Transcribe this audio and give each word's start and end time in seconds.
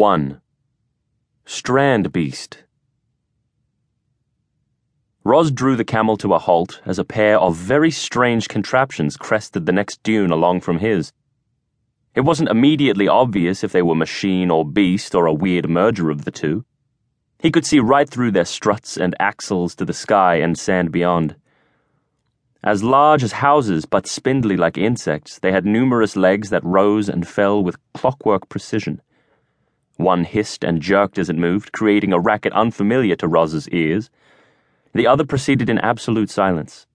1. 0.00 0.40
Strand 1.44 2.10
Beast. 2.10 2.64
Ros 5.24 5.50
drew 5.50 5.76
the 5.76 5.84
camel 5.84 6.16
to 6.16 6.32
a 6.32 6.38
halt 6.38 6.80
as 6.86 6.98
a 6.98 7.04
pair 7.04 7.38
of 7.38 7.54
very 7.54 7.90
strange 7.90 8.48
contraptions 8.48 9.18
crested 9.18 9.66
the 9.66 9.72
next 9.72 10.02
dune 10.02 10.30
along 10.30 10.62
from 10.62 10.78
his. 10.78 11.12
It 12.14 12.22
wasn't 12.22 12.48
immediately 12.48 13.08
obvious 13.08 13.62
if 13.62 13.72
they 13.72 13.82
were 13.82 13.94
machine 13.94 14.50
or 14.50 14.64
beast 14.64 15.14
or 15.14 15.26
a 15.26 15.34
weird 15.34 15.68
merger 15.68 16.08
of 16.08 16.24
the 16.24 16.30
two. 16.30 16.64
He 17.38 17.50
could 17.50 17.66
see 17.66 17.78
right 17.78 18.08
through 18.08 18.30
their 18.30 18.46
struts 18.46 18.96
and 18.96 19.14
axles 19.20 19.74
to 19.74 19.84
the 19.84 19.92
sky 19.92 20.36
and 20.36 20.58
sand 20.58 20.92
beyond. 20.92 21.36
As 22.64 22.82
large 22.82 23.22
as 23.22 23.32
houses 23.32 23.84
but 23.84 24.06
spindly 24.06 24.56
like 24.56 24.78
insects, 24.78 25.38
they 25.38 25.52
had 25.52 25.66
numerous 25.66 26.16
legs 26.16 26.48
that 26.48 26.64
rose 26.64 27.10
and 27.10 27.28
fell 27.28 27.62
with 27.62 27.76
clockwork 27.92 28.48
precision. 28.48 29.02
One 30.00 30.24
hissed 30.24 30.64
and 30.64 30.80
jerked 30.80 31.18
as 31.18 31.28
it 31.28 31.36
moved, 31.36 31.72
creating 31.72 32.14
a 32.14 32.18
racket 32.18 32.54
unfamiliar 32.54 33.16
to 33.16 33.28
Ros's 33.28 33.68
ears. 33.68 34.08
The 34.94 35.06
other 35.06 35.26
proceeded 35.26 35.68
in 35.68 35.78
absolute 35.78 36.30
silence. 36.30 36.86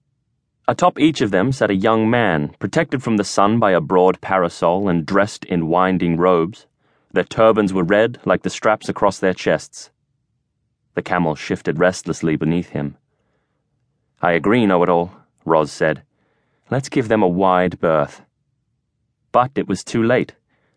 Atop 0.66 0.98
each 0.98 1.20
of 1.20 1.30
them 1.30 1.52
sat 1.52 1.70
a 1.70 1.76
young 1.76 2.10
man, 2.10 2.56
protected 2.58 3.04
from 3.04 3.16
the 3.16 3.22
sun 3.22 3.60
by 3.60 3.70
a 3.70 3.80
broad 3.80 4.20
parasol 4.20 4.88
and 4.88 5.06
dressed 5.06 5.44
in 5.44 5.68
winding 5.68 6.16
robes. 6.16 6.66
Their 7.12 7.22
turbans 7.22 7.72
were 7.72 7.84
red, 7.84 8.18
like 8.24 8.42
the 8.42 8.50
straps 8.50 8.88
across 8.88 9.20
their 9.20 9.34
chests. 9.34 9.90
The 10.94 11.02
camel 11.02 11.36
shifted 11.36 11.78
restlessly 11.78 12.34
beneath 12.34 12.70
him. 12.70 12.96
I 14.20 14.32
agree, 14.32 14.66
know 14.66 14.82
it 14.82 14.88
all, 14.88 15.12
Ros 15.44 15.70
said. 15.70 16.02
Let's 16.70 16.88
give 16.88 17.06
them 17.06 17.22
a 17.22 17.28
wide 17.28 17.78
berth. 17.78 18.22
But 19.30 19.52
it 19.54 19.68
was 19.68 19.84
too 19.84 20.02
late. 20.02 20.34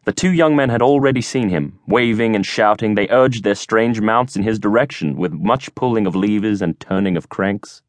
The 0.09 0.16
two 0.16 0.34
young 0.34 0.55
men 0.55 0.70
had 0.70 0.81
already 0.81 1.22
seen 1.22 1.49
him. 1.49 1.77
Waving 1.86 2.36
and 2.36 2.44
shouting, 2.44 2.95
they 2.95 3.08
urged 3.09 3.44
their 3.44 3.54
strange 3.54 4.02
mounts 4.02 4.36
in 4.36 4.41
his 4.41 4.58
direction, 4.58 5.16
with 5.16 5.34
much 5.34 5.75
pulling 5.75 6.08
of 6.08 6.16
levers 6.16 6.64
and 6.64 6.80
turning 6.80 7.16
of 7.16 7.30
cranks. 7.30 7.83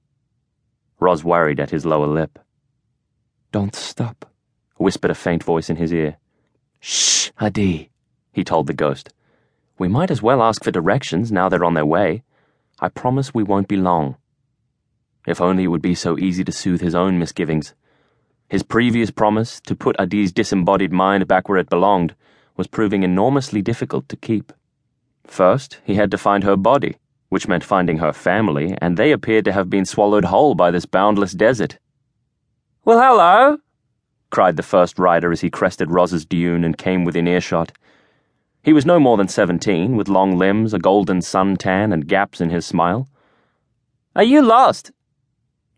Ros 0.99 1.25
worried 1.25 1.59
at 1.59 1.71
his 1.71 1.87
lower 1.87 2.07
lip. 2.07 2.39
Don't 3.53 3.75
stop, 3.75 4.31
whispered 4.77 5.11
a 5.11 5.15
faint 5.15 5.43
voice 5.43 5.71
in 5.71 5.77
his 5.77 5.95
ear. 5.95 6.19
Shh, 6.79 7.31
Adi, 7.39 7.91
he 8.33 8.45
told 8.45 8.67
the 8.67 8.75
ghost. 8.75 9.15
We 9.79 9.89
might 9.89 10.11
as 10.11 10.21
well 10.21 10.43
ask 10.43 10.63
for 10.63 10.71
directions 10.71 11.33
now 11.33 11.49
they're 11.49 11.65
on 11.65 11.73
their 11.73 11.87
way. 11.87 12.23
I 12.81 12.91
promise 12.91 13.33
we 13.33 13.45
won't 13.45 13.67
be 13.67 13.79
long. 13.79 14.17
If 15.27 15.41
only 15.41 15.65
it 15.65 15.69
would 15.69 15.81
be 15.81 15.95
so 15.95 16.19
easy 16.19 16.45
to 16.45 16.53
soothe 16.53 16.83
his 16.83 16.95
own 16.95 17.19
misgivings. 17.19 17.75
His 18.51 18.63
previous 18.63 19.11
promise 19.11 19.61
to 19.63 19.75
put 19.75 19.99
Adi's 19.99 20.33
disembodied 20.33 20.93
mind 20.93 21.27
back 21.27 21.49
where 21.49 21.59
it 21.59 21.71
belonged 21.71 22.15
was 22.59 22.67
proving 22.67 23.03
enormously 23.03 23.63
difficult 23.63 24.07
to 24.11 24.17
keep. 24.17 24.53
First, 25.25 25.79
he 25.85 25.95
had 25.95 26.11
to 26.11 26.19
find 26.19 26.45
her 26.45 26.57
body 26.57 26.97
which 27.31 27.49
meant 27.49 27.65
finding 27.65 27.99
her 27.99 28.13
family, 28.13 28.77
and 28.83 28.97
they 28.97 29.13
appeared 29.13 29.45
to 29.47 29.53
have 29.53 29.71
been 29.71 29.87
swallowed 29.87 30.27
whole 30.27 30.55
by 30.55 30.71
this 30.71 30.85
boundless 30.85 31.33
desert. 31.33 31.79
Well, 32.85 33.01
hello, 33.01 33.59
cried 34.31 34.57
the 34.57 34.65
first 34.65 34.99
rider 34.99 35.33
as 35.33 35.41
he 35.41 35.49
crested 35.49 35.91
Ros's 35.93 36.27
dune 36.27 36.65
and 36.65 36.77
came 36.77 37.05
within 37.05 37.29
earshot. 37.29 37.73
He 38.63 38.73
was 38.73 38.85
no 38.85 38.99
more 38.99 39.17
than 39.17 39.29
seventeen, 39.29 39.97
with 39.97 40.09
long 40.09 40.37
limbs, 40.37 40.75
a 40.75 40.79
golden 40.79 41.21
suntan, 41.21 41.93
and 41.93 42.09
gaps 42.09 42.41
in 42.41 42.51
his 42.51 42.67
smile. 42.67 43.09
Are 44.17 44.25
you 44.25 44.43
lost? 44.43 44.91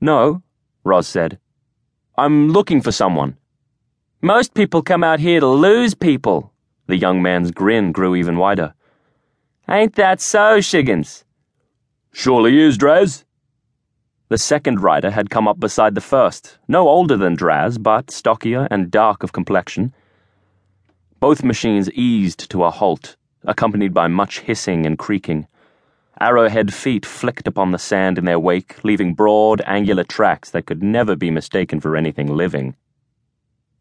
No, 0.00 0.42
Ros 0.84 1.06
said. 1.06 1.38
I'm 2.18 2.50
looking 2.50 2.82
for 2.82 2.92
someone. 2.92 3.38
Most 4.20 4.52
people 4.52 4.82
come 4.82 5.02
out 5.02 5.18
here 5.18 5.40
to 5.40 5.46
lose 5.46 5.94
people. 5.94 6.52
The 6.86 6.98
young 6.98 7.22
man's 7.22 7.50
grin 7.50 7.90
grew 7.90 8.14
even 8.14 8.36
wider. 8.36 8.74
Ain't 9.66 9.94
that 9.94 10.20
so, 10.20 10.58
Shiggins? 10.58 11.24
Surely 12.12 12.60
is, 12.60 12.76
Draz. 12.76 13.24
The 14.28 14.36
second 14.36 14.82
rider 14.82 15.10
had 15.10 15.30
come 15.30 15.48
up 15.48 15.58
beside 15.58 15.94
the 15.94 16.02
first, 16.02 16.58
no 16.68 16.86
older 16.86 17.16
than 17.16 17.34
Draz, 17.34 17.82
but 17.82 18.10
stockier 18.10 18.68
and 18.70 18.90
dark 18.90 19.22
of 19.22 19.32
complexion. 19.32 19.94
Both 21.18 21.42
machines 21.42 21.90
eased 21.92 22.50
to 22.50 22.64
a 22.64 22.70
halt, 22.70 23.16
accompanied 23.42 23.94
by 23.94 24.08
much 24.08 24.40
hissing 24.40 24.84
and 24.84 24.98
creaking. 24.98 25.46
Arrowhead 26.20 26.72
feet 26.72 27.06
flicked 27.06 27.48
upon 27.48 27.70
the 27.70 27.78
sand 27.78 28.18
in 28.18 28.24
their 28.24 28.38
wake, 28.38 28.82
leaving 28.84 29.14
broad, 29.14 29.62
angular 29.66 30.04
tracks 30.04 30.50
that 30.50 30.66
could 30.66 30.82
never 30.82 31.16
be 31.16 31.30
mistaken 31.30 31.80
for 31.80 31.96
anything 31.96 32.26
living. 32.26 32.76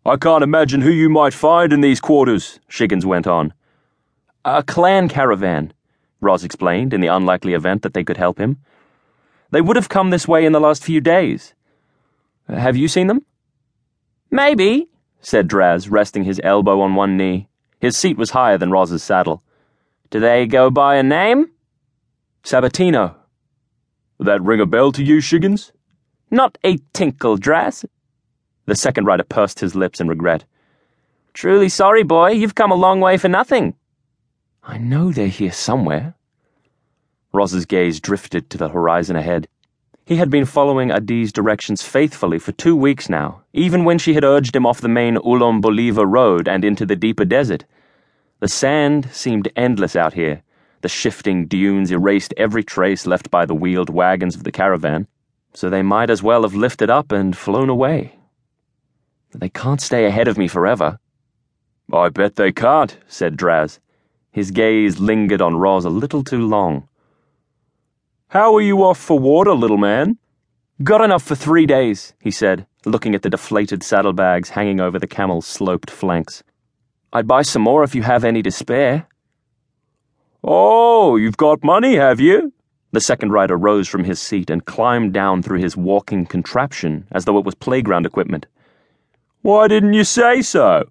I 0.06 0.18
can't 0.18 0.44
imagine 0.44 0.81
who 0.81 0.90
you 0.90 1.09
might 1.09 1.34
find 1.34 1.72
in 1.72 1.81
these 1.81 2.00
quarters, 2.00 2.59
Shiggins 2.68 3.06
went 3.06 3.28
on. 3.28 3.53
A 4.44 4.64
clan 4.64 5.09
caravan. 5.09 5.74
Ros 6.22 6.44
explained, 6.44 6.94
in 6.94 7.02
the 7.02 7.08
unlikely 7.08 7.53
event 7.53 7.84
that 7.84 7.94
they 7.94 8.03
could 8.03 8.18
help 8.18 8.40
him. 8.40 8.58
They 9.52 9.62
would 9.62 9.75
have 9.75 9.90
come 9.90 10.09
this 10.09 10.28
way 10.28 10.46
in 10.46 10.53
the 10.53 10.59
last 10.59 10.84
few 10.84 11.02
days. 11.02 11.53
Have 12.48 12.78
you 12.78 12.88
seen 12.88 13.08
them? 13.08 13.25
Maybe, 14.31 14.88
said 15.19 15.48
Draz, 15.48 15.92
resting 15.92 16.24
his 16.24 16.42
elbow 16.44 16.81
on 16.81 16.96
one 16.96 17.18
knee. 17.18 17.48
His 17.80 17.98
seat 17.98 18.18
was 18.18 18.31
higher 18.31 18.58
than 18.58 18.72
Ros's 18.72 19.03
saddle. 19.03 19.44
Do 20.09 20.19
they 20.19 20.48
go 20.48 20.69
by 20.69 20.96
a 20.96 21.03
name? 21.03 21.52
Sabatino. 22.44 23.16
That 24.19 24.41
ring 24.41 24.62
a 24.62 24.66
bell 24.66 24.91
to 24.94 25.03
you, 25.03 25.18
Shiggins? 25.18 25.72
Not 26.29 26.57
a 26.63 26.78
tinkle, 26.94 27.38
Draz. 27.38 27.85
The 28.66 28.75
second 28.75 29.06
rider 29.06 29.24
pursed 29.24 29.59
his 29.59 29.75
lips 29.75 30.00
in 30.00 30.07
regret. 30.07 30.46
Truly 31.34 31.69
sorry, 31.69 32.03
boy, 32.03 32.31
you've 32.31 32.56
come 32.56 32.72
a 32.72 32.75
long 32.75 33.00
way 33.00 33.18
for 33.18 33.28
nothing. 33.28 33.75
I 34.63 34.78
know 34.78 35.12
they're 35.12 35.28
here 35.28 35.51
somewhere. 35.51 36.16
Ros's 37.34 37.66
gaze 37.66 38.00
drifted 38.00 38.50
to 38.50 38.57
the 38.57 38.69
horizon 38.69 39.16
ahead. 39.16 39.47
He 40.06 40.18
had 40.18 40.30
been 40.30 40.46
following 40.46 40.91
Adi's 40.91 41.31
directions 41.31 41.84
faithfully 41.84 42.38
for 42.38 42.51
two 42.51 42.75
weeks 42.75 43.07
now, 43.07 43.44
even 43.53 43.85
when 43.85 43.97
she 43.97 44.13
had 44.13 44.24
urged 44.24 44.56
him 44.56 44.66
off 44.66 44.81
the 44.81 44.90
main 44.90 45.16
Ullom 45.18 45.62
Bolivar 45.62 46.06
road 46.06 46.47
and 46.47 46.66
into 46.66 46.85
the 46.85 46.96
deeper 46.96 47.24
desert. 47.24 47.66
The 48.40 48.47
sand 48.47 49.09
seemed 49.12 49.51
endless 49.56 49.96
out 49.96 50.13
here. 50.13 50.44
The 50.81 50.90
shifting 50.90 51.46
dunes 51.46 51.92
erased 51.92 52.34
every 52.38 52.64
trace 52.64 53.06
left 53.06 53.30
by 53.30 53.46
the 53.46 53.53
wheeled 53.56 53.90
wagons 53.90 54.36
of 54.36 54.44
the 54.44 54.52
caravan, 54.52 55.08
so 55.53 55.69
they 55.69 55.84
might 55.84 56.09
as 56.09 56.24
well 56.24 56.42
have 56.42 56.56
lifted 56.56 56.90
up 56.90 57.12
and 57.12 57.38
flown 57.38 57.69
away. 57.69 58.18
They 59.34 59.50
can't 59.50 59.80
stay 59.80 60.06
ahead 60.06 60.28
of 60.28 60.38
me 60.38 60.47
forever. 60.47 61.00
I 61.94 62.09
bet 62.09 62.36
they 62.36 62.52
can't, 62.52 62.97
said 63.08 63.38
Draz. 63.38 63.80
His 64.31 64.52
gaze 64.52 65.00
lingered 65.00 65.42
on 65.42 65.58
Ros 65.58 65.86
a 65.86 65.90
little 65.90 66.24
too 66.24 66.47
long. 66.47 66.88
How 68.30 68.56
are 68.56 68.62
you 68.62 68.84
off 68.84 68.98
for 68.98 69.19
water, 69.19 69.53
little 69.53 69.78
man? 69.78 70.18
Got 70.84 71.02
enough 71.02 71.22
for 71.22 71.36
three 71.36 71.66
days, 71.66 72.13
he 72.19 72.31
said, 72.31 72.66
looking 72.86 73.13
at 73.13 73.22
the 73.22 73.30
deflated 73.30 73.84
saddlebags 73.84 74.50
hanging 74.50 74.80
over 74.80 74.98
the 74.98 75.06
camel's 75.06 75.46
sloped 75.46 75.92
flanks. 75.92 76.44
I'd 77.13 77.28
buy 77.28 77.42
some 77.42 77.62
more 77.62 77.84
if 77.84 77.94
you 77.94 78.03
have 78.03 78.24
any 78.24 78.42
to 78.42 78.52
spare. 78.52 79.06
Oh, 80.44 81.18
you've 81.18 81.38
got 81.38 81.63
money, 81.63 81.96
have 81.96 82.19
you? 82.19 82.52
The 82.94 83.00
second 83.00 83.31
rider 83.31 83.56
rose 83.57 83.88
from 83.88 84.03
his 84.03 84.19
seat 84.19 84.50
and 84.50 84.66
climbed 84.66 85.13
down 85.13 85.44
through 85.44 85.59
his 85.59 85.78
walking 85.78 86.25
contraption 86.25 87.06
as 87.12 87.25
though 87.25 87.38
it 87.38 87.46
was 87.46 87.56
playground 87.56 88.06
equipment. 88.06 88.47
Why 89.44 89.68
didn't 89.68 89.94
you 89.94 90.03
say 90.03 90.41
so? 90.41 90.90